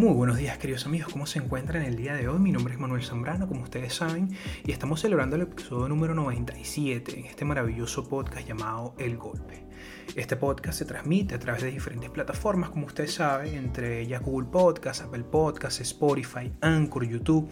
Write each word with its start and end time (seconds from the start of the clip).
Muy 0.00 0.14
buenos 0.14 0.38
días 0.38 0.56
queridos 0.56 0.86
amigos, 0.86 1.12
¿cómo 1.12 1.26
se 1.26 1.40
encuentran 1.40 1.82
el 1.82 1.94
día 1.94 2.14
de 2.14 2.26
hoy? 2.26 2.38
Mi 2.38 2.52
nombre 2.52 2.72
es 2.72 2.80
Manuel 2.80 3.04
Zambrano, 3.04 3.46
como 3.46 3.64
ustedes 3.64 3.92
saben, 3.92 4.34
y 4.64 4.72
estamos 4.72 5.02
celebrando 5.02 5.36
el 5.36 5.42
episodio 5.42 5.90
número 5.90 6.14
97 6.14 7.18
en 7.18 7.26
este 7.26 7.44
maravilloso 7.44 8.08
podcast 8.08 8.48
llamado 8.48 8.94
El 8.96 9.18
Golpe. 9.18 9.66
Este 10.16 10.36
podcast 10.36 10.78
se 10.78 10.86
transmite 10.86 11.34
a 11.34 11.38
través 11.38 11.62
de 11.64 11.70
diferentes 11.70 12.08
plataformas, 12.08 12.70
como 12.70 12.86
ustedes 12.86 13.12
saben, 13.12 13.52
entre 13.52 14.00
ellas 14.00 14.22
Google 14.22 14.48
Podcast, 14.50 15.02
Apple 15.02 15.24
Podcast, 15.24 15.82
Spotify, 15.82 16.50
Anchor, 16.62 17.06
YouTube. 17.06 17.50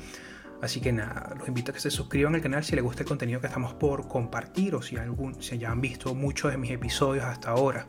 Así 0.62 0.80
que 0.80 0.91
nada, 0.91 1.35
los 1.39 1.49
invito 1.49 1.73
a 1.73 1.75
que 1.75 1.80
se 1.80 1.91
suscriban 1.91 2.35
al 2.35 2.41
canal 2.41 2.65
si 2.65 2.75
les 2.75 2.83
gusta 2.83 3.03
el 3.03 3.09
contenido 3.11 3.43
que 3.43 3.49
estamos 3.49 3.75
por 3.75 4.09
compartir 4.09 4.75
o 4.75 4.80
si, 4.80 4.96
algún, 4.96 5.43
si 5.43 5.59
ya 5.59 5.71
han 5.71 5.83
visto 5.83 6.14
muchos 6.14 6.50
de 6.50 6.57
mis 6.57 6.71
episodios 6.71 7.27
hasta 7.27 7.50
ahora. 7.50 7.86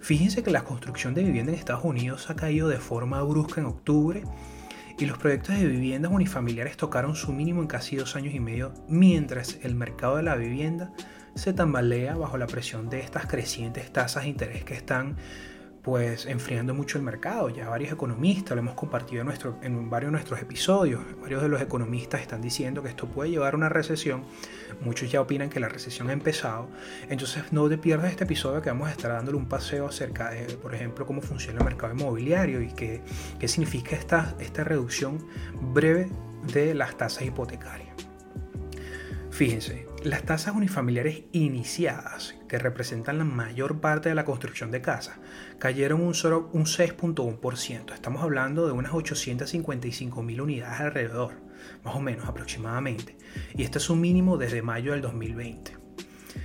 Fíjense 0.00 0.42
que 0.42 0.50
la 0.50 0.64
construcción 0.64 1.14
de 1.14 1.22
vivienda 1.22 1.52
en 1.52 1.58
Estados 1.58 1.84
Unidos 1.84 2.30
ha 2.30 2.36
caído 2.36 2.68
de 2.68 2.78
forma 2.78 3.22
brusca 3.22 3.60
en 3.60 3.66
octubre 3.66 4.24
y 4.98 5.06
los 5.06 5.18
proyectos 5.18 5.58
de 5.58 5.66
viviendas 5.66 6.10
unifamiliares 6.10 6.76
tocaron 6.76 7.14
su 7.14 7.32
mínimo 7.32 7.62
en 7.62 7.68
casi 7.68 7.96
dos 7.96 8.16
años 8.16 8.34
y 8.34 8.40
medio, 8.40 8.72
mientras 8.88 9.58
el 9.62 9.74
mercado 9.74 10.16
de 10.16 10.22
la 10.22 10.36
vivienda 10.36 10.92
se 11.34 11.52
tambalea 11.52 12.16
bajo 12.16 12.38
la 12.38 12.46
presión 12.46 12.90
de 12.90 13.00
estas 13.00 13.26
crecientes 13.26 13.92
tasas 13.92 14.24
de 14.24 14.30
interés 14.30 14.64
que 14.64 14.74
están 14.74 15.16
pues 15.82 16.26
enfriando 16.26 16.74
mucho 16.74 16.98
el 16.98 17.04
mercado. 17.04 17.48
Ya 17.48 17.68
varios 17.68 17.92
economistas, 17.92 18.54
lo 18.54 18.60
hemos 18.60 18.74
compartido 18.74 19.24
en, 19.62 19.90
varios 19.90 20.08
de 20.08 20.12
nuestros 20.12 20.40
episodios, 20.40 21.00
varios 21.20 21.42
de 21.42 21.48
los 21.48 21.60
economistas 21.60 22.20
están 22.20 22.42
diciendo 22.42 22.82
que 22.82 22.90
esto 22.90 23.06
puede 23.06 23.30
llevar 23.30 23.54
a 23.54 23.56
una 23.56 23.68
recesión. 23.68 24.24
Muchos 24.80 25.10
ya 25.10 25.20
opinan 25.20 25.50
que 25.50 25.60
la 25.60 25.68
recesión 25.68 26.10
ha 26.10 26.12
empezado. 26.12 26.68
Entonces 27.08 27.52
no 27.52 27.68
te 27.68 27.78
pierdas 27.78 28.10
este 28.10 28.24
episodio 28.24 28.60
que 28.62 28.70
vamos 28.70 28.88
a 28.88 28.92
estar 28.92 29.12
dándole 29.12 29.36
un 29.36 29.46
paseo 29.46 29.86
acerca 29.86 30.30
de, 30.30 30.56
por 30.56 30.74
ejemplo, 30.74 31.06
cómo 31.06 31.20
funciona 31.20 31.58
el 31.60 31.64
mercado 31.64 31.94
inmobiliario 31.94 32.60
y 32.60 32.72
qué, 32.72 33.02
qué 33.38 33.48
significa 33.48 33.96
esta, 33.96 34.34
esta 34.38 34.64
reducción 34.64 35.26
breve 35.72 36.10
de 36.52 36.74
las 36.74 36.96
tasas 36.96 37.24
hipotecarias. 37.24 37.90
Fíjense, 39.30 39.86
las 40.02 40.22
tasas 40.22 40.54
unifamiliares 40.54 41.24
iniciadas, 41.32 42.34
que 42.48 42.58
representan 42.58 43.18
la 43.18 43.24
mayor 43.24 43.80
parte 43.80 44.08
de 44.08 44.14
la 44.14 44.24
construcción 44.24 44.70
de 44.70 44.80
casas, 44.80 45.16
cayeron 45.58 46.00
un, 46.00 46.08
un 46.08 46.12
6.1%. 46.12 47.92
Estamos 47.92 48.22
hablando 48.22 48.66
de 48.66 48.72
unas 48.72 48.94
855 48.94 50.22
mil 50.22 50.40
unidades 50.40 50.80
alrededor, 50.80 51.34
más 51.84 51.94
o 51.94 52.00
menos 52.00 52.26
aproximadamente. 52.26 53.16
Y 53.54 53.62
este 53.62 53.78
es 53.78 53.90
un 53.90 54.00
mínimo 54.00 54.38
desde 54.38 54.62
mayo 54.62 54.92
del 54.92 55.02
2020. 55.02 55.76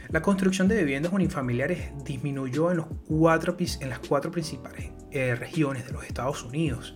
La 0.10 0.22
construcción 0.22 0.68
de 0.68 0.78
viviendas 0.78 1.14
unifamiliares 1.14 1.92
disminuyó 2.04 2.72
en, 2.72 2.78
los 2.78 2.88
cuatro, 3.08 3.56
en 3.58 3.90
las 3.90 4.00
cuatro 4.00 4.32
principales 4.32 4.92
eh, 5.12 5.36
regiones 5.36 5.86
de 5.86 5.94
los 5.94 6.04
Estados 6.04 6.44
Unidos 6.44 6.96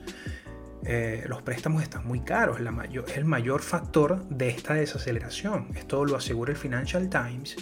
eh, 0.85 1.25
los 1.27 1.41
préstamos 1.41 1.83
están 1.83 2.07
muy 2.07 2.21
caros, 2.21 2.57
es 2.59 3.17
el 3.17 3.25
mayor 3.25 3.61
factor 3.61 4.25
de 4.29 4.49
esta 4.49 4.75
desaceleración. 4.75 5.67
Esto 5.75 6.05
lo 6.05 6.15
asegura 6.15 6.51
el 6.51 6.57
Financial 6.57 7.09
Times 7.09 7.57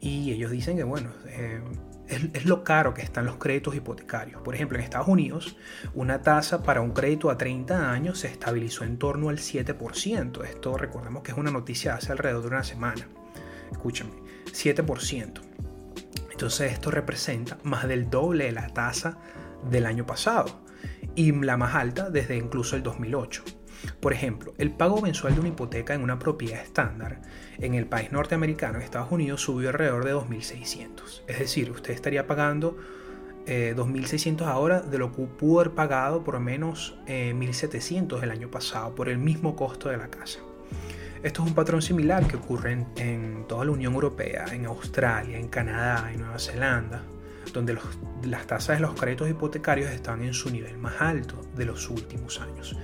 y 0.00 0.32
ellos 0.32 0.50
dicen 0.50 0.76
que, 0.76 0.84
bueno, 0.84 1.10
eh, 1.26 1.62
es, 2.08 2.44
lo 2.44 2.64
caro 2.64 2.92
que 2.92 3.02
están 3.02 3.24
los 3.24 3.36
créditos 3.36 3.74
hipotecarios. 3.74 4.42
Por 4.42 4.54
ejemplo, 4.54 4.76
en 4.76 4.84
Estados 4.84 5.08
Unidos, 5.08 5.56
una 5.94 6.20
tasa 6.20 6.62
para 6.62 6.82
un 6.82 6.92
crédito 6.92 7.30
a 7.30 7.38
30 7.38 7.90
años 7.90 8.18
se 8.18 8.28
estabilizó 8.28 8.84
en 8.84 8.98
torno 8.98 9.30
al 9.30 9.38
7%. 9.38 10.44
Esto 10.44 10.76
recordemos 10.76 11.22
que 11.22 11.32
es 11.32 11.38
una 11.38 11.50
noticia 11.50 11.94
hace 11.94 12.12
alrededor 12.12 12.42
de 12.42 12.48
una 12.48 12.64
semana. 12.64 13.08
Escúchame, 13.72 14.10
7%. 14.52 15.40
Entonces 16.30 16.72
esto 16.72 16.90
representa 16.90 17.58
más 17.64 17.88
del 17.88 18.10
doble 18.10 18.44
de 18.44 18.52
la 18.52 18.68
tasa 18.68 19.18
del 19.70 19.86
año 19.86 20.06
pasado 20.06 20.67
y 21.18 21.32
la 21.32 21.56
más 21.56 21.74
alta 21.74 22.10
desde 22.10 22.36
incluso 22.36 22.76
el 22.76 22.84
2008. 22.84 23.42
Por 23.98 24.12
ejemplo, 24.12 24.54
el 24.56 24.70
pago 24.70 25.02
mensual 25.02 25.34
de 25.34 25.40
una 25.40 25.48
hipoteca 25.48 25.92
en 25.92 26.02
una 26.02 26.20
propiedad 26.20 26.62
estándar 26.62 27.20
en 27.58 27.74
el 27.74 27.86
país 27.86 28.12
norteamericano, 28.12 28.78
Estados 28.78 29.10
Unidos, 29.10 29.42
subió 29.42 29.70
alrededor 29.70 30.04
de 30.04 30.14
2.600. 30.14 31.22
Es 31.26 31.40
decir, 31.40 31.72
usted 31.72 31.92
estaría 31.92 32.28
pagando 32.28 32.76
2.600 33.46 34.42
eh, 34.42 34.44
ahora 34.44 34.80
de 34.80 34.98
lo 34.98 35.10
que 35.10 35.22
pudo 35.24 35.60
haber 35.60 35.74
pagado 35.74 36.22
por 36.22 36.38
menos 36.38 36.96
1.700 37.08 38.20
eh, 38.20 38.20
el 38.22 38.30
año 38.30 38.48
pasado 38.48 38.94
por 38.94 39.08
el 39.08 39.18
mismo 39.18 39.56
costo 39.56 39.88
de 39.88 39.96
la 39.96 40.08
casa. 40.08 40.38
Esto 41.24 41.42
es 41.42 41.48
un 41.48 41.54
patrón 41.54 41.82
similar 41.82 42.28
que 42.28 42.36
ocurre 42.36 42.86
en 42.94 43.44
toda 43.48 43.64
la 43.64 43.72
Unión 43.72 43.92
Europea, 43.94 44.44
en 44.52 44.66
Australia, 44.66 45.36
en 45.36 45.48
Canadá, 45.48 46.12
en 46.12 46.20
Nueva 46.20 46.38
Zelanda, 46.38 47.02
donde 47.52 47.78
las 48.24 48.46
tasas 48.46 48.76
de 48.76 48.82
los 48.82 48.98
créditos 48.98 49.28
hipotecarios 49.28 49.90
están 49.90 50.22
en 50.22 50.34
su 50.34 50.50
nivel 50.50 50.78
más 50.78 51.00
alto 51.00 51.40
de 51.56 51.64
los 51.64 51.88
últimos 51.90 52.40
años. 52.40 52.76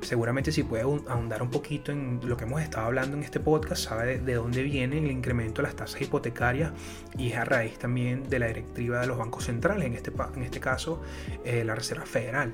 Seguramente 0.00 0.52
si 0.52 0.62
puede 0.62 0.82
ahondar 0.82 1.42
un 1.42 1.50
poquito 1.50 1.90
en 1.90 2.20
lo 2.24 2.36
que 2.36 2.44
hemos 2.44 2.60
estado 2.60 2.86
hablando 2.86 3.16
en 3.16 3.22
este 3.22 3.40
podcast, 3.40 3.84
sabe 3.84 4.18
de, 4.18 4.34
dónde 4.34 4.62
viene 4.62 4.98
el 4.98 5.10
incremento 5.10 5.62
de 5.62 5.68
las 5.68 5.76
tasas 5.76 6.00
hipotecarias 6.02 6.72
y 7.16 7.30
es 7.30 7.36
a 7.36 7.44
raíz 7.44 7.78
también 7.78 8.28
de 8.28 8.38
la 8.38 8.48
directiva 8.48 9.00
de 9.00 9.06
los 9.06 9.16
bancos 9.16 9.44
centrales, 9.44 9.86
en 9.86 9.94
este, 9.94 10.12
en 10.36 10.42
este 10.42 10.60
caso 10.60 11.00
eh, 11.44 11.64
la 11.64 11.74
Reserva 11.74 12.04
Federal, 12.04 12.52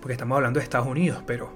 porque 0.00 0.12
estamos 0.12 0.36
hablando 0.36 0.60
de 0.60 0.64
Estados 0.64 0.86
Unidos, 0.86 1.22
pero 1.26 1.50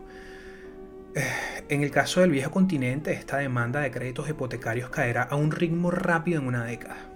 eh, 1.14 1.22
en 1.68 1.82
el 1.82 1.90
caso 1.90 2.22
del 2.22 2.30
viejo 2.30 2.50
continente, 2.50 3.12
esta 3.12 3.36
demanda 3.36 3.80
de 3.80 3.90
créditos 3.90 4.28
hipotecarios 4.30 4.88
caerá 4.88 5.24
a 5.24 5.36
un 5.36 5.50
ritmo 5.50 5.90
rápido 5.90 6.40
en 6.40 6.46
una 6.46 6.64
década 6.64 7.13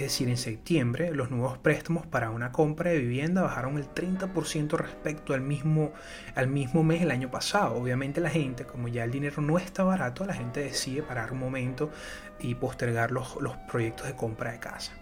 es 0.00 0.12
decir, 0.12 0.30
en 0.30 0.38
septiembre, 0.38 1.12
los 1.12 1.30
nuevos 1.30 1.58
préstamos 1.58 2.06
para 2.06 2.30
una 2.30 2.52
compra 2.52 2.90
de 2.90 2.98
vivienda 3.00 3.42
bajaron 3.42 3.76
el 3.76 3.86
30% 3.86 4.78
respecto 4.78 5.34
al 5.34 5.42
mismo, 5.42 5.92
al 6.34 6.48
mismo 6.48 6.82
mes 6.82 7.02
el 7.02 7.10
año 7.10 7.30
pasado. 7.30 7.74
Obviamente 7.74 8.22
la 8.22 8.30
gente, 8.30 8.64
como 8.64 8.88
ya 8.88 9.04
el 9.04 9.10
dinero 9.10 9.42
no 9.42 9.58
está 9.58 9.84
barato, 9.84 10.24
la 10.24 10.32
gente 10.32 10.60
decide 10.60 11.02
parar 11.02 11.32
un 11.32 11.38
momento 11.38 11.90
y 12.38 12.54
postergar 12.54 13.10
los, 13.10 13.36
los 13.42 13.56
proyectos 13.70 14.06
de 14.06 14.16
compra 14.16 14.52
de 14.52 14.58
casa. 14.58 14.92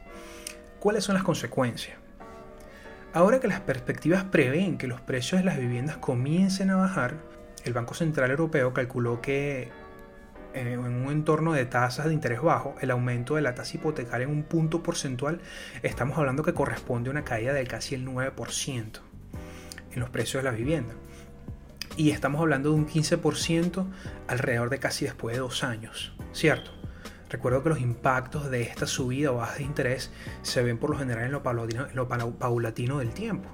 ¿Cuáles 0.80 1.04
son 1.04 1.14
las 1.14 1.22
consecuencias? 1.22 1.96
Ahora 3.12 3.38
que 3.38 3.46
las 3.46 3.60
perspectivas 3.60 4.24
prevén 4.24 4.78
que 4.78 4.88
los 4.88 5.00
precios 5.00 5.40
de 5.40 5.44
las 5.44 5.58
viviendas 5.58 5.98
comiencen 5.98 6.70
a 6.70 6.76
bajar, 6.76 7.14
el 7.64 7.72
Banco 7.72 7.94
Central 7.94 8.32
Europeo 8.32 8.72
calculó 8.72 9.20
que 9.20 9.70
en 10.66 10.78
un 10.78 11.12
entorno 11.12 11.52
de 11.52 11.64
tasas 11.64 12.06
de 12.06 12.14
interés 12.14 12.42
bajo, 12.42 12.74
el 12.80 12.90
aumento 12.90 13.36
de 13.36 13.42
la 13.42 13.54
tasa 13.54 13.76
hipotecaria 13.76 14.24
en 14.24 14.30
un 14.32 14.42
punto 14.42 14.82
porcentual, 14.82 15.40
estamos 15.82 16.18
hablando 16.18 16.42
que 16.42 16.54
corresponde 16.54 17.10
a 17.10 17.12
una 17.12 17.24
caída 17.24 17.52
de 17.52 17.66
casi 17.66 17.94
el 17.94 18.06
9% 18.06 19.00
en 19.92 20.00
los 20.00 20.10
precios 20.10 20.42
de 20.42 20.50
la 20.50 20.56
vivienda. 20.56 20.94
Y 21.96 22.10
estamos 22.10 22.40
hablando 22.40 22.70
de 22.70 22.76
un 22.76 22.86
15% 22.86 23.86
alrededor 24.26 24.70
de 24.70 24.78
casi 24.78 25.04
después 25.04 25.34
de 25.34 25.40
dos 25.40 25.64
años, 25.64 26.14
¿cierto? 26.32 26.70
Recuerdo 27.30 27.62
que 27.62 27.68
los 27.68 27.80
impactos 27.80 28.50
de 28.50 28.62
esta 28.62 28.86
subida 28.86 29.32
o 29.32 29.36
baja 29.36 29.56
de 29.56 29.64
interés 29.64 30.10
se 30.42 30.62
ven 30.62 30.78
por 30.78 30.90
lo 30.90 30.98
general 30.98 31.24
en 31.24 31.32
lo 31.32 31.42
en 31.88 31.96
lo 31.96 32.08
paulatino 32.08 32.98
del 32.98 33.10
tiempo. 33.10 33.50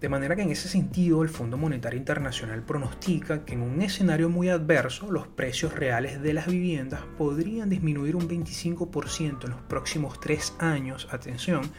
De 0.00 0.08
manera 0.08 0.34
que 0.34 0.40
en 0.40 0.50
ese 0.50 0.68
sentido 0.68 1.22
el 1.22 1.28
Fondo 1.28 1.58
Monetario 1.58 1.98
Internacional 1.98 2.62
pronostica 2.62 3.44
que 3.44 3.52
en 3.52 3.60
un 3.60 3.82
escenario 3.82 4.30
muy 4.30 4.48
adverso 4.48 5.10
los 5.10 5.28
precios 5.28 5.74
reales 5.74 6.22
de 6.22 6.32
las 6.32 6.46
viviendas 6.46 7.02
podrían 7.18 7.68
disminuir 7.68 8.16
un 8.16 8.26
25% 8.26 9.44
en 9.44 9.50
los 9.50 9.60
próximos 9.60 10.18
tres 10.18 10.54
años, 10.58 11.06
atención, 11.10 11.70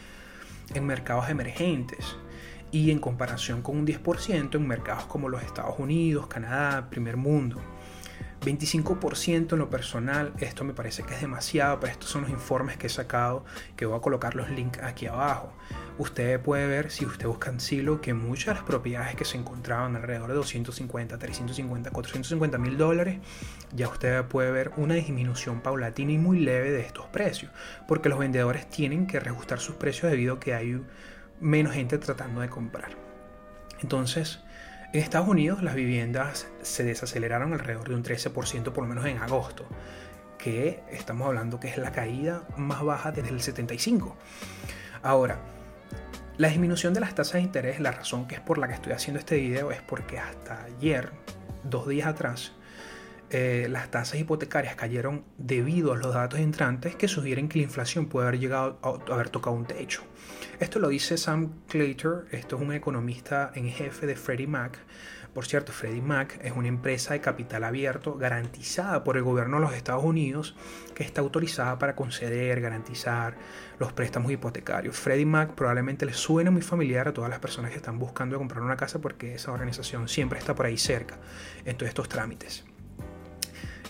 en 0.72 0.86
mercados 0.86 1.30
emergentes 1.30 2.16
y 2.70 2.92
en 2.92 3.00
comparación 3.00 3.60
con 3.60 3.76
un 3.76 3.86
10% 3.86 4.54
en 4.54 4.68
mercados 4.68 5.06
como 5.06 5.28
los 5.28 5.42
Estados 5.42 5.80
Unidos, 5.80 6.28
Canadá, 6.28 6.88
primer 6.90 7.16
mundo. 7.16 7.60
25% 8.42 9.52
en 9.52 9.58
lo 9.58 9.70
personal, 9.70 10.32
esto 10.38 10.64
me 10.64 10.74
parece 10.74 11.02
que 11.04 11.14
es 11.14 11.20
demasiado, 11.20 11.78
pero 11.80 11.92
estos 11.92 12.10
son 12.10 12.22
los 12.22 12.30
informes 12.30 12.76
que 12.76 12.88
he 12.88 12.90
sacado, 12.90 13.44
que 13.76 13.86
voy 13.86 13.96
a 13.96 14.00
colocar 14.00 14.34
los 14.34 14.50
links 14.50 14.80
aquí 14.82 15.06
abajo. 15.06 15.52
Usted 15.98 16.40
puede 16.40 16.66
ver, 16.66 16.90
si 16.90 17.04
usted 17.04 17.26
busca 17.26 17.50
en 17.50 17.60
Silo, 17.60 18.00
que 18.00 18.14
muchas 18.14 18.46
de 18.46 18.54
las 18.54 18.62
propiedades 18.64 19.14
que 19.14 19.24
se 19.24 19.36
encontraban 19.36 19.94
alrededor 19.94 20.28
de 20.28 20.34
250, 20.34 21.18
350, 21.18 21.90
450 21.90 22.58
mil 22.58 22.76
dólares, 22.76 23.20
ya 23.74 23.88
usted 23.88 24.24
puede 24.24 24.50
ver 24.50 24.72
una 24.76 24.94
disminución 24.94 25.60
paulatina 25.60 26.12
y 26.12 26.18
muy 26.18 26.40
leve 26.40 26.70
de 26.70 26.80
estos 26.80 27.06
precios, 27.06 27.52
porque 27.86 28.08
los 28.08 28.18
vendedores 28.18 28.68
tienen 28.68 29.06
que 29.06 29.20
reajustar 29.20 29.60
sus 29.60 29.76
precios 29.76 30.10
debido 30.10 30.34
a 30.34 30.40
que 30.40 30.54
hay 30.54 30.82
menos 31.40 31.74
gente 31.74 31.98
tratando 31.98 32.40
de 32.40 32.48
comprar. 32.48 32.96
Entonces, 33.82 34.40
en 34.92 35.00
Estados 35.00 35.28
Unidos 35.28 35.62
las 35.62 35.74
viviendas 35.74 36.48
se 36.62 36.84
desaceleraron 36.84 37.52
alrededor 37.52 37.88
de 37.88 37.94
un 37.94 38.04
13% 38.04 38.72
por 38.72 38.84
lo 38.84 38.88
menos 38.88 39.06
en 39.06 39.18
agosto, 39.18 39.64
que 40.38 40.82
estamos 40.90 41.26
hablando 41.26 41.58
que 41.58 41.68
es 41.68 41.78
la 41.78 41.92
caída 41.92 42.46
más 42.56 42.82
baja 42.82 43.10
desde 43.10 43.30
el 43.30 43.40
75. 43.40 44.16
Ahora, 45.02 45.38
la 46.36 46.48
disminución 46.48 46.92
de 46.92 47.00
las 47.00 47.14
tasas 47.14 47.34
de 47.34 47.40
interés, 47.40 47.80
la 47.80 47.92
razón 47.92 48.26
que 48.26 48.34
es 48.34 48.40
por 48.40 48.58
la 48.58 48.68
que 48.68 48.74
estoy 48.74 48.92
haciendo 48.92 49.18
este 49.18 49.36
video 49.36 49.70
es 49.70 49.80
porque 49.80 50.18
hasta 50.18 50.64
ayer, 50.64 51.10
dos 51.64 51.88
días 51.88 52.08
atrás, 52.08 52.52
eh, 53.34 53.66
las 53.70 53.90
tasas 53.90 54.20
hipotecarias 54.20 54.76
cayeron 54.76 55.24
debido 55.38 55.94
a 55.94 55.96
los 55.96 56.12
datos 56.12 56.38
entrantes 56.38 56.96
que 56.96 57.08
sugieren 57.08 57.48
que 57.48 57.58
la 57.58 57.64
inflación 57.64 58.06
puede 58.06 58.28
haber 58.28 58.38
llegado 58.38 58.78
a 58.82 59.14
haber 59.14 59.30
tocado 59.30 59.56
un 59.56 59.64
techo. 59.64 60.02
Esto 60.60 60.78
lo 60.78 60.88
dice 60.88 61.16
Sam 61.16 61.62
Claytor, 61.66 62.26
esto 62.30 62.56
es 62.56 62.62
un 62.62 62.74
economista 62.74 63.50
en 63.54 63.70
jefe 63.70 64.06
de 64.06 64.16
Freddie 64.16 64.46
Mac. 64.46 64.78
Por 65.32 65.46
cierto, 65.46 65.72
Freddie 65.72 66.02
Mac 66.02 66.38
es 66.42 66.52
una 66.52 66.68
empresa 66.68 67.14
de 67.14 67.22
capital 67.22 67.64
abierto 67.64 68.18
garantizada 68.18 69.02
por 69.02 69.16
el 69.16 69.22
gobierno 69.22 69.56
de 69.56 69.62
los 69.62 69.74
Estados 69.74 70.04
Unidos 70.04 70.54
que 70.94 71.02
está 71.02 71.22
autorizada 71.22 71.78
para 71.78 71.96
conceder, 71.96 72.60
garantizar 72.60 73.38
los 73.78 73.94
préstamos 73.94 74.30
hipotecarios. 74.30 74.94
Freddie 74.98 75.24
Mac 75.24 75.54
probablemente 75.54 76.04
le 76.04 76.12
suene 76.12 76.50
muy 76.50 76.60
familiar 76.60 77.08
a 77.08 77.14
todas 77.14 77.30
las 77.30 77.38
personas 77.38 77.70
que 77.70 77.78
están 77.78 77.98
buscando 77.98 78.36
comprar 78.36 78.62
una 78.62 78.76
casa 78.76 79.00
porque 79.00 79.36
esa 79.36 79.52
organización 79.52 80.06
siempre 80.06 80.38
está 80.38 80.54
por 80.54 80.66
ahí 80.66 80.76
cerca 80.76 81.18
en 81.64 81.78
todos 81.78 81.88
estos 81.88 82.10
trámites. 82.10 82.66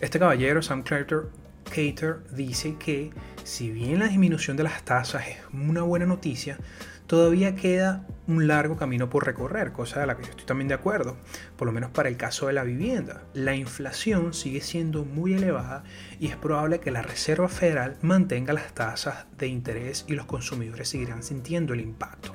Este 0.03 0.19
caballero, 0.19 0.63
Sam 0.63 0.83
Claytor, 0.83 1.31
Cater 1.63 2.25
dice 2.33 2.75
que 2.77 3.13
si 3.45 3.71
bien 3.71 4.01
la 4.01 4.09
disminución 4.09 4.57
de 4.57 4.65
las 4.65 4.83
tasas 4.83 5.29
es 5.29 5.37
una 5.53 5.83
buena 5.83 6.07
noticia, 6.07 6.59
todavía 7.07 7.55
queda 7.55 8.05
un 8.27 8.49
largo 8.49 8.77
camino 8.77 9.09
por 9.09 9.25
recorrer, 9.25 9.71
cosa 9.71 10.01
de 10.01 10.09
la 10.09 10.17
que 10.17 10.25
yo 10.25 10.31
estoy 10.31 10.45
también 10.45 10.67
de 10.67 10.75
acuerdo, 10.75 11.17
por 11.57 11.67
lo 11.67 11.73
menos 11.73 11.93
para 11.93 12.09
el 12.09 12.17
caso 12.17 12.49
de 12.49 12.53
la 12.53 12.65
vivienda. 12.65 13.23
La 13.33 13.55
inflación 13.55 14.35
sigue 14.35 14.61
siendo 14.61 15.05
muy 15.05 15.35
elevada 15.35 15.85
y 16.19 16.27
es 16.27 16.37
probable 16.37 16.81
que 16.81 16.91
la 16.91 17.03
Reserva 17.03 17.49
Federal 17.49 17.97
mantenga 18.03 18.53
las 18.53 18.75
tasas 18.75 19.27
de 19.39 19.47
interés 19.47 20.05
y 20.09 20.15
los 20.15 20.27
consumidores 20.27 20.89
seguirán 20.89 21.23
sintiendo 21.23 21.75
el 21.75 21.81
impacto. 21.81 22.35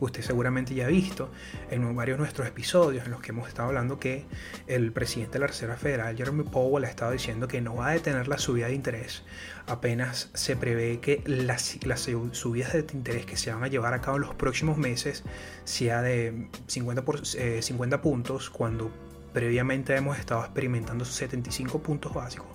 Usted 0.00 0.22
seguramente 0.22 0.74
ya 0.74 0.86
ha 0.86 0.88
visto 0.88 1.30
en 1.70 1.94
varios 1.96 2.18
de 2.18 2.22
nuestros 2.22 2.46
episodios 2.46 3.04
en 3.04 3.10
los 3.10 3.20
que 3.20 3.32
hemos 3.32 3.48
estado 3.48 3.68
hablando 3.68 3.98
que 3.98 4.26
el 4.66 4.92
presidente 4.92 5.34
de 5.34 5.38
la 5.40 5.46
Reserva 5.48 5.76
Federal, 5.76 6.16
Jeremy 6.16 6.44
Powell, 6.44 6.84
ha 6.84 6.88
estado 6.88 7.12
diciendo 7.12 7.48
que 7.48 7.60
no 7.60 7.76
va 7.76 7.88
a 7.88 7.92
detener 7.92 8.28
la 8.28 8.38
subida 8.38 8.68
de 8.68 8.74
interés. 8.74 9.24
Apenas 9.66 10.30
se 10.34 10.56
prevé 10.56 11.00
que 11.00 11.22
las, 11.26 11.84
las 11.84 12.08
subidas 12.32 12.72
de 12.72 12.86
interés 12.92 13.26
que 13.26 13.36
se 13.36 13.52
van 13.52 13.64
a 13.64 13.68
llevar 13.68 13.94
a 13.94 14.00
cabo 14.00 14.16
en 14.16 14.22
los 14.22 14.34
próximos 14.34 14.78
meses 14.78 15.24
sea 15.64 16.00
de 16.00 16.48
50, 16.66 17.04
por, 17.04 17.26
50 17.26 17.96
eh, 17.96 17.98
puntos, 17.98 18.50
cuando 18.50 18.92
previamente 19.32 19.94
hemos 19.96 20.18
estado 20.18 20.42
experimentando 20.42 21.04
75 21.04 21.82
puntos 21.82 22.14
básicos. 22.14 22.46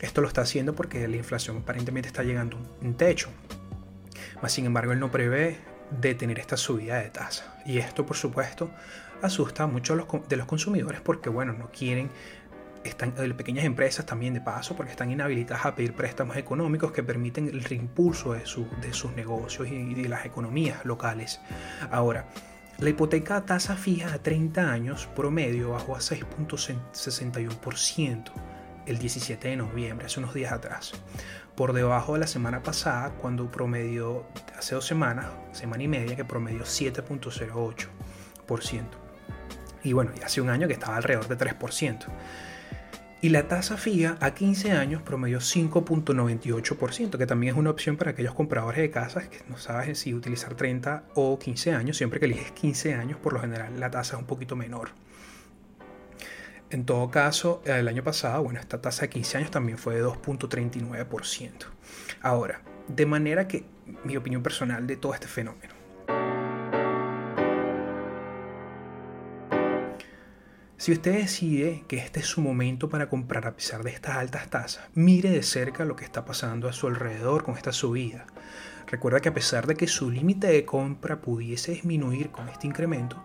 Esto 0.00 0.20
lo 0.20 0.28
está 0.28 0.42
haciendo 0.42 0.74
porque 0.74 1.08
la 1.08 1.16
inflación 1.16 1.58
aparentemente 1.58 2.08
está 2.08 2.22
llegando 2.22 2.58
a 2.58 2.84
un 2.84 2.96
techo. 2.96 3.30
Sin 4.46 4.66
embargo, 4.66 4.92
él 4.92 5.00
no 5.00 5.10
prevé 5.10 5.58
de 5.90 6.14
tener 6.14 6.38
esta 6.38 6.56
subida 6.56 6.98
de 6.98 7.10
tasa. 7.10 7.56
Y 7.64 7.78
esto, 7.78 8.06
por 8.06 8.16
supuesto, 8.16 8.70
asusta 9.22 9.64
a 9.64 9.66
muchos 9.66 9.98
de 10.28 10.36
los 10.36 10.46
consumidores 10.46 11.00
porque, 11.00 11.28
bueno, 11.28 11.52
no 11.52 11.68
quieren, 11.70 12.08
están 12.84 13.14
eh, 13.18 13.34
pequeñas 13.34 13.64
empresas 13.64 14.06
también 14.06 14.32
de 14.34 14.40
paso, 14.40 14.76
porque 14.76 14.92
están 14.92 15.10
inhabilitadas 15.10 15.66
a 15.66 15.74
pedir 15.74 15.94
préstamos 15.94 16.36
económicos 16.36 16.92
que 16.92 17.02
permiten 17.02 17.48
el 17.48 17.64
reimpulso 17.64 18.34
de, 18.34 18.44
de 18.80 18.92
sus 18.92 19.16
negocios 19.16 19.66
y 19.68 19.94
de 19.94 20.08
las 20.08 20.24
economías 20.24 20.84
locales. 20.84 21.40
Ahora, 21.90 22.28
la 22.78 22.90
hipoteca 22.90 23.36
a 23.36 23.46
tasa 23.46 23.74
fija 23.76 24.12
a 24.12 24.18
30 24.18 24.70
años 24.70 25.08
promedio 25.16 25.70
bajó 25.70 25.96
a 25.96 26.00
6.61% 26.00 28.24
el 28.86 28.98
17 28.98 29.48
de 29.48 29.56
noviembre, 29.56 30.04
hace 30.06 30.20
unos 30.20 30.34
días 30.34 30.52
atrás 30.52 30.92
por 31.56 31.72
debajo 31.72 32.14
de 32.14 32.20
la 32.20 32.26
semana 32.26 32.62
pasada, 32.62 33.10
cuando 33.20 33.50
promedió 33.50 34.26
hace 34.58 34.74
dos 34.74 34.86
semanas, 34.86 35.26
semana 35.52 35.82
y 35.82 35.88
media, 35.88 36.14
que 36.14 36.24
promedió 36.24 36.64
7.08%. 36.64 38.84
Y 39.82 39.92
bueno, 39.92 40.10
y 40.18 40.22
hace 40.22 40.40
un 40.40 40.50
año 40.50 40.66
que 40.66 40.74
estaba 40.74 40.96
alrededor 40.96 41.28
de 41.28 41.38
3%. 41.38 42.06
Y 43.22 43.30
la 43.30 43.48
tasa 43.48 43.78
fija 43.78 44.18
a 44.20 44.34
15 44.34 44.72
años 44.72 45.02
promedió 45.02 45.38
5.98%, 45.38 47.16
que 47.16 47.26
también 47.26 47.54
es 47.54 47.58
una 47.58 47.70
opción 47.70 47.96
para 47.96 48.10
aquellos 48.10 48.34
compradores 48.34 48.78
de 48.78 48.90
casas 48.90 49.28
que 49.28 49.38
no 49.48 49.56
saben 49.56 49.96
si 49.96 50.12
utilizar 50.12 50.54
30 50.54 51.04
o 51.14 51.38
15 51.38 51.72
años. 51.72 51.96
Siempre 51.96 52.20
que 52.20 52.26
eliges 52.26 52.52
15 52.52 52.94
años, 52.94 53.18
por 53.18 53.32
lo 53.32 53.40
general 53.40 53.80
la 53.80 53.90
tasa 53.90 54.16
es 54.16 54.20
un 54.20 54.26
poquito 54.26 54.54
menor. 54.54 54.90
En 56.68 56.84
todo 56.84 57.10
caso, 57.12 57.62
el 57.64 57.86
año 57.86 58.02
pasado, 58.02 58.42
bueno, 58.42 58.58
esta 58.58 58.80
tasa 58.80 59.02
de 59.02 59.10
15 59.10 59.38
años 59.38 59.50
también 59.52 59.78
fue 59.78 59.94
de 59.94 60.04
2.39%. 60.04 61.50
Ahora, 62.22 62.60
de 62.88 63.06
manera 63.06 63.46
que 63.46 63.64
mi 64.04 64.16
opinión 64.16 64.42
personal 64.42 64.84
de 64.86 64.96
todo 64.96 65.14
este 65.14 65.28
fenómeno. 65.28 65.74
Si 70.76 70.92
usted 70.92 71.14
decide 71.14 71.84
que 71.88 71.98
este 71.98 72.20
es 72.20 72.26
su 72.26 72.40
momento 72.40 72.88
para 72.88 73.08
comprar 73.08 73.46
a 73.46 73.56
pesar 73.56 73.82
de 73.82 73.90
estas 73.90 74.16
altas 74.16 74.50
tasas, 74.50 74.88
mire 74.94 75.30
de 75.30 75.42
cerca 75.42 75.84
lo 75.84 75.96
que 75.96 76.04
está 76.04 76.24
pasando 76.24 76.68
a 76.68 76.72
su 76.72 76.88
alrededor 76.88 77.44
con 77.44 77.56
esta 77.56 77.72
subida. 77.72 78.26
Recuerda 78.86 79.20
que 79.20 79.30
a 79.30 79.34
pesar 79.34 79.66
de 79.66 79.74
que 79.74 79.88
su 79.88 80.10
límite 80.10 80.48
de 80.48 80.64
compra 80.64 81.20
pudiese 81.20 81.72
disminuir 81.72 82.30
con 82.30 82.48
este 82.48 82.66
incremento, 82.66 83.22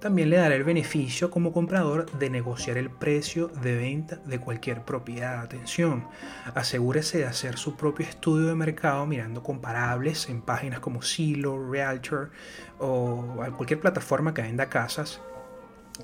también 0.00 0.30
le 0.30 0.36
dará 0.36 0.54
el 0.54 0.64
beneficio 0.64 1.30
como 1.30 1.52
comprador 1.52 2.10
de 2.18 2.30
negociar 2.30 2.78
el 2.78 2.90
precio 2.90 3.48
de 3.48 3.76
venta 3.76 4.16
de 4.16 4.38
cualquier 4.40 4.84
propiedad. 4.84 5.40
Atención, 5.40 6.06
asegúrese 6.54 7.18
de 7.18 7.26
hacer 7.26 7.58
su 7.58 7.76
propio 7.76 8.06
estudio 8.06 8.48
de 8.48 8.54
mercado 8.54 9.06
mirando 9.06 9.42
comparables 9.42 10.28
en 10.28 10.42
páginas 10.42 10.80
como 10.80 11.02
Zillow, 11.02 11.70
Realtor 11.70 12.30
o 12.78 13.36
cualquier 13.56 13.80
plataforma 13.80 14.32
que 14.34 14.42
venda 14.42 14.68
casas 14.68 15.20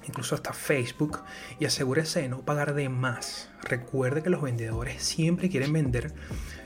incluso 0.06 0.34
hasta 0.34 0.52
Facebook, 0.52 1.20
y 1.58 1.64
asegúrese 1.64 2.20
de 2.20 2.28
no 2.28 2.43
pagar 2.43 2.75
de 2.75 2.88
más. 2.88 3.50
Recuerde 3.62 4.23
que 4.23 4.31
los 4.31 4.43
vendedores 4.43 5.02
siempre 5.02 5.49
quieren 5.49 5.73
vender, 5.73 6.14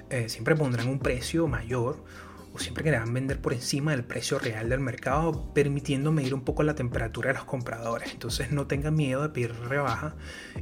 eh, 0.09 0.29
siempre 0.29 0.57
pondrán 0.57 0.89
un 0.89 0.99
precio 0.99 1.47
mayor 1.47 2.03
o 2.53 2.59
siempre 2.59 2.83
querrán 2.85 3.13
vender 3.13 3.41
por 3.41 3.53
encima 3.53 3.93
del 3.93 4.05
precio 4.05 4.39
real 4.39 4.69
del 4.69 4.81
mercado, 4.81 5.53
permitiendo 5.55 6.13
medir 6.13 6.35
un 6.35 6.43
poco 6.43 6.63
la 6.63 6.75
temperatura 6.75 7.29
de 7.29 7.35
los 7.35 7.45
compradores. 7.45 8.13
Entonces 8.13 8.51
no 8.51 8.67
tengan 8.67 8.95
miedo 8.95 9.23
de 9.23 9.29
pedir 9.29 9.55
rebaja 9.69 10.17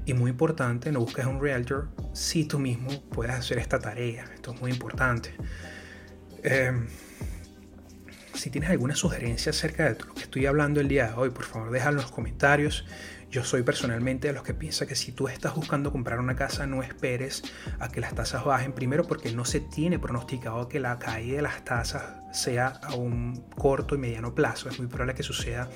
y 0.04 0.14
muy 0.14 0.30
importante, 0.30 0.92
no 0.92 1.00
busques 1.00 1.24
un 1.26 1.40
realtor 1.40 1.88
si 2.12 2.44
tú 2.44 2.58
mismo 2.58 2.90
puedes 3.10 3.34
hacer 3.34 3.58
esta 3.58 3.78
tarea. 3.78 4.24
Esto 4.34 4.52
es 4.52 4.60
muy 4.60 4.70
importante. 4.70 5.34
Em, 6.42 6.86
si 8.34 8.50
tienes 8.50 8.70
alguna 8.70 8.94
sugerencia 8.94 9.50
acerca 9.50 9.92
de 9.92 9.98
lo 10.04 10.14
que 10.14 10.22
estoy 10.22 10.46
hablando 10.46 10.80
el 10.80 10.88
día 10.88 11.08
de 11.08 11.14
hoy, 11.14 11.30
por 11.30 11.44
favor 11.44 11.70
déjalo 11.70 11.98
en 11.98 12.02
los 12.02 12.12
comentarios. 12.12 12.86
Yo 13.30 13.44
soy 13.44 13.62
personalmente 13.62 14.28
de 14.28 14.34
los 14.34 14.42
que 14.42 14.54
piensa 14.54 14.86
que 14.86 14.94
si 14.94 15.12
tú 15.12 15.28
estás 15.28 15.54
buscando 15.54 15.92
comprar 15.92 16.18
una 16.18 16.34
casa, 16.34 16.66
no 16.66 16.82
esperes 16.82 17.42
a 17.78 17.90
que 17.90 18.00
las 18.00 18.14
tasas 18.14 18.44
bajen. 18.44 18.72
Primero 18.72 19.04
porque 19.04 19.32
no 19.32 19.44
se 19.44 19.60
tiene 19.60 19.98
pronosticado 19.98 20.68
que 20.68 20.80
la 20.80 20.98
caída 20.98 21.36
de 21.36 21.42
las 21.42 21.62
tasas 21.62 22.22
sea 22.32 22.80
a 22.82 22.94
un 22.94 23.44
corto 23.56 23.94
y 23.94 23.98
mediano 23.98 24.34
plazo. 24.34 24.68
Es 24.68 24.78
muy 24.78 24.88
probable 24.88 25.14
que 25.14 25.22
suceda 25.22 25.68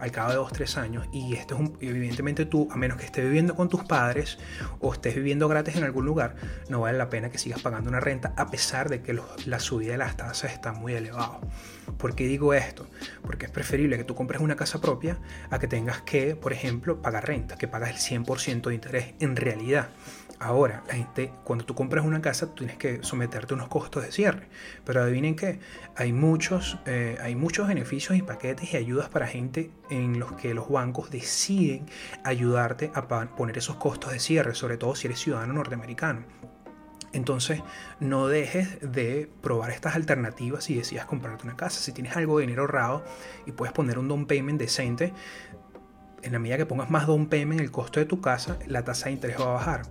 al 0.00 0.10
cabo 0.10 0.30
de 0.30 0.38
2-3 0.38 0.76
años. 0.78 1.06
Y 1.12 1.34
esto 1.34 1.54
es 1.54 1.60
un, 1.60 1.78
evidentemente 1.80 2.46
tú, 2.46 2.68
a 2.70 2.76
menos 2.76 2.98
que 2.98 3.04
estés 3.04 3.24
viviendo 3.24 3.54
con 3.54 3.68
tus 3.68 3.84
padres 3.84 4.38
o 4.80 4.92
estés 4.92 5.14
viviendo 5.14 5.48
gratis 5.48 5.76
en 5.76 5.84
algún 5.84 6.04
lugar, 6.04 6.36
no 6.68 6.80
vale 6.80 6.98
la 6.98 7.08
pena 7.08 7.30
que 7.30 7.38
sigas 7.38 7.62
pagando 7.62 7.90
una 7.90 8.00
renta 8.00 8.34
a 8.36 8.50
pesar 8.50 8.88
de 8.88 9.02
que 9.02 9.18
la 9.46 9.60
subida 9.60 9.92
de 9.92 9.98
las 9.98 10.16
tasas 10.16 10.52
está 10.52 10.72
muy 10.72 10.94
elevado. 10.94 11.40
¿Por 11.98 12.14
qué 12.14 12.26
digo 12.26 12.54
esto? 12.54 12.86
Porque 13.22 13.46
es 13.46 13.50
preferible 13.50 13.96
que 13.96 14.04
tú 14.04 14.14
compres 14.14 14.40
una 14.40 14.56
casa 14.56 14.80
propia 14.80 15.18
a 15.50 15.58
que 15.58 15.68
tengas 15.68 16.02
que, 16.02 16.36
por 16.36 16.52
ejemplo, 16.52 17.00
pagar 17.00 17.26
renta, 17.26 17.56
que 17.56 17.68
pagas 17.68 17.90
el 17.90 18.24
100% 18.24 18.68
de 18.68 18.74
interés. 18.74 19.14
En 19.20 19.36
realidad, 19.36 19.88
ahora, 20.38 20.82
la 20.88 20.94
gente, 20.94 21.32
cuando 21.44 21.64
tú 21.64 21.74
compras 21.74 22.04
una 22.04 22.20
casa, 22.20 22.46
tú 22.46 22.54
tienes 22.56 22.76
que 22.76 23.02
someterte 23.02 23.54
a 23.54 23.56
unos 23.56 23.68
costos 23.68 24.02
de 24.02 24.12
cierre. 24.12 24.48
Pero 24.84 25.02
adivinen 25.02 25.36
que 25.36 25.60
hay 25.96 26.12
muchos, 26.12 26.78
eh, 26.86 27.18
hay 27.20 27.36
muchos 27.36 27.68
beneficios 27.68 28.18
y 28.18 28.22
paquetes 28.22 28.72
y 28.74 28.76
ayudas 28.76 29.08
para 29.08 29.26
gente 29.26 29.70
en 29.90 30.18
los 30.18 30.32
que 30.32 30.52
los 30.54 30.68
bancos 30.68 31.10
deciden 31.10 31.86
ayudarte 32.24 32.90
a 32.94 33.06
poner 33.06 33.58
esos 33.58 33.76
costos 33.76 34.12
de 34.12 34.18
cierre, 34.18 34.54
sobre 34.54 34.76
todo 34.76 34.94
si 34.96 35.06
eres 35.06 35.20
ciudadano 35.20 35.54
norteamericano. 35.54 36.24
Entonces, 37.12 37.62
no 38.00 38.26
dejes 38.26 38.80
de 38.80 39.30
probar 39.40 39.70
estas 39.70 39.94
alternativas 39.94 40.64
si 40.64 40.74
decidas 40.74 41.06
comprarte 41.06 41.44
una 41.44 41.56
casa. 41.56 41.80
Si 41.80 41.92
tienes 41.92 42.16
algo 42.16 42.38
de 42.38 42.46
dinero 42.46 42.62
ahorrado 42.62 43.04
y 43.46 43.52
puedes 43.52 43.72
poner 43.72 44.00
un 44.00 44.08
down 44.08 44.26
payment 44.26 44.58
decente, 44.58 45.12
en 46.22 46.32
la 46.32 46.40
medida 46.40 46.56
que 46.56 46.66
pongas 46.66 46.90
más 46.90 47.06
down 47.06 47.26
payment 47.26 47.60
en 47.60 47.66
el 47.66 47.70
costo 47.70 48.00
de 48.00 48.06
tu 48.06 48.20
casa, 48.20 48.58
la 48.66 48.82
tasa 48.82 49.06
de 49.06 49.12
interés 49.12 49.38
va 49.38 49.44
a 49.44 49.52
bajar. 49.52 49.82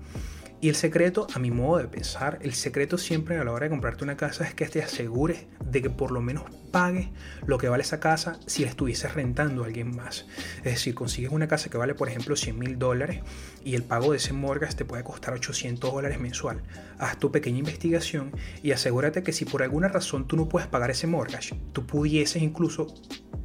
Y 0.63 0.69
el 0.69 0.75
secreto, 0.75 1.27
a 1.33 1.39
mi 1.39 1.51
modo 1.51 1.79
de 1.79 1.89
pensar, 1.89 2.39
el 2.41 2.53
secreto 2.53 2.97
siempre 2.97 3.37
a 3.37 3.43
la 3.43 3.51
hora 3.51 3.65
de 3.65 3.71
comprarte 3.71 4.05
una 4.05 4.15
casa 4.15 4.45
es 4.45 4.53
que 4.53 4.65
te 4.65 4.81
asegures 4.81 5.45
de 5.59 5.81
que 5.81 5.89
por 5.89 6.09
lo 6.11 6.21
menos 6.21 6.45
pagues 6.73 7.09
lo 7.45 7.59
que 7.59 7.69
vale 7.69 7.83
esa 7.83 7.99
casa 7.99 8.39
si 8.47 8.63
la 8.63 8.69
estuvieses 8.71 9.13
rentando 9.13 9.63
a 9.63 9.67
alguien 9.67 9.95
más. 9.95 10.25
Es 10.57 10.73
decir, 10.73 10.95
consigues 10.95 11.31
una 11.31 11.47
casa 11.47 11.69
que 11.69 11.77
vale, 11.77 11.93
por 11.93 12.09
ejemplo, 12.09 12.35
100 12.35 12.57
mil 12.57 12.79
dólares 12.79 13.21
y 13.63 13.75
el 13.75 13.83
pago 13.83 14.11
de 14.11 14.17
ese 14.17 14.33
mortgage 14.33 14.77
te 14.77 14.83
puede 14.83 15.03
costar 15.03 15.35
800 15.35 15.93
dólares 15.93 16.19
mensual. 16.19 16.63
Haz 16.97 17.19
tu 17.19 17.31
pequeña 17.31 17.59
investigación 17.59 18.31
y 18.63 18.71
asegúrate 18.71 19.21
que 19.21 19.33
si 19.33 19.45
por 19.45 19.61
alguna 19.61 19.87
razón 19.87 20.27
tú 20.27 20.35
no 20.35 20.49
puedes 20.49 20.67
pagar 20.67 20.89
ese 20.89 21.05
mortgage, 21.05 21.55
tú 21.73 21.85
pudieses 21.85 22.41
incluso 22.41 22.87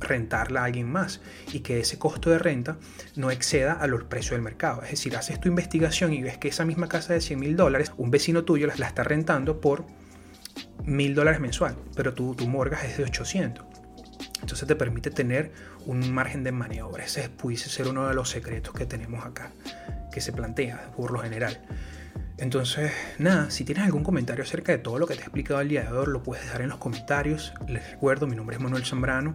rentarla 0.01 0.63
a 0.63 0.65
alguien 0.65 0.91
más 0.91 1.21
y 1.53 1.61
que 1.61 1.81
ese 1.81 1.99
costo 1.99 2.31
de 2.31 2.39
renta 2.39 2.79
no 3.15 3.31
exceda 3.31 3.75
a 3.75 3.87
los 3.87 4.05
precios 4.05 4.33
del 4.33 4.43
mercado. 4.43 4.83
Es 4.85 4.93
decir, 4.93 5.17
haces 5.17 5.39
tu 5.39 5.49
investigación 5.49 6.15
y 6.15 6.23
ves 6.23 6.39
que 6.39 6.49
esa 6.49 6.65
misma 6.65 6.89
casa 6.89 7.13
de 7.13 7.21
100 7.21 7.39
mil 7.39 7.57
dólares, 7.57 7.93
un 7.99 8.11
vecino 8.11 8.45
tuyo 8.45 8.67
la, 8.67 8.87
está 8.87 9.05
rentando 9.05 9.61
por 9.61 9.85
mil 10.85 11.15
dólares 11.15 11.41
mensual, 11.41 11.77
pero 11.95 12.15
tu, 12.15 12.35
tu 12.35 12.47
mortgage 12.49 12.89
es 12.89 12.99
de 12.99 13.05
800. 13.05 13.65
Entonces 14.41 14.67
te 14.67 14.77
permite 14.77 15.11
tener 15.11 15.53
un 15.87 16.13
margen 16.13 16.45
de 16.45 16.53
maniobra. 16.53 17.05
Ese 17.05 17.29
pudiese 17.29 17.69
ser 17.69 17.89
uno 17.89 18.07
de 18.09 18.15
los 18.15 18.31
secretos 18.31 18.75
que 18.75 18.87
tenemos 18.87 19.25
acá, 19.25 19.51
que 20.13 20.21
se 20.21 20.33
plantea 20.33 20.91
por 20.97 21.11
lo 21.11 21.21
general. 21.21 21.61
Entonces, 22.39 22.93
nada, 23.19 23.51
si 23.51 23.65
tienes 23.65 23.85
algún 23.85 24.05
comentario 24.05 24.45
acerca 24.45 24.71
de 24.71 24.79
todo 24.79 24.99
lo 24.99 25.07
que 25.07 25.15
te 25.15 25.21
he 25.21 25.25
explicado 25.25 25.61
el 25.61 25.69
día 25.69 25.83
de 25.83 25.93
hoy, 25.93 26.07
lo 26.07 26.23
puedes 26.23 26.45
dejar 26.45 26.63
en 26.63 26.69
los 26.69 26.79
comentarios. 26.79 27.53
Les 27.67 27.91
recuerdo, 27.91 28.29
mi 28.29 28.37
nombre 28.37 28.57
es 28.57 28.63
Manuel 28.63 28.85
Zambrano. 28.85 29.35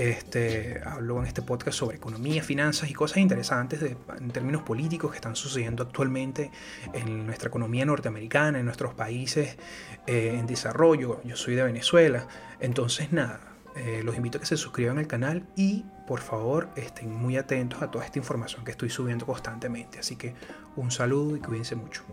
Este, 0.00 0.80
hablo 0.86 1.18
en 1.20 1.26
este 1.26 1.42
podcast 1.42 1.76
sobre 1.76 1.98
economía, 1.98 2.42
finanzas 2.42 2.88
y 2.88 2.94
cosas 2.94 3.18
interesantes 3.18 3.82
en 3.82 4.30
términos 4.30 4.62
políticos 4.62 5.10
que 5.10 5.16
están 5.16 5.36
sucediendo 5.36 5.82
actualmente 5.82 6.50
en 6.94 7.26
nuestra 7.26 7.48
economía 7.48 7.84
norteamericana, 7.84 8.60
en 8.60 8.64
nuestros 8.64 8.94
países 8.94 9.58
eh, 10.06 10.36
en 10.38 10.46
desarrollo. 10.46 11.20
Yo 11.24 11.36
soy 11.36 11.54
de 11.54 11.64
Venezuela. 11.64 12.26
Entonces, 12.60 13.12
nada, 13.12 13.40
eh, 13.76 14.00
los 14.02 14.16
invito 14.16 14.38
a 14.38 14.40
que 14.40 14.46
se 14.46 14.56
suscriban 14.56 14.96
al 14.96 15.06
canal 15.06 15.46
y 15.54 15.84
por 16.06 16.20
favor 16.20 16.70
estén 16.76 17.14
muy 17.14 17.36
atentos 17.36 17.82
a 17.82 17.90
toda 17.90 18.06
esta 18.06 18.18
información 18.18 18.64
que 18.64 18.70
estoy 18.70 18.88
subiendo 18.88 19.26
constantemente. 19.26 19.98
Así 19.98 20.16
que 20.16 20.32
un 20.76 20.90
saludo 20.90 21.36
y 21.36 21.40
cuídense 21.40 21.76
mucho. 21.76 22.04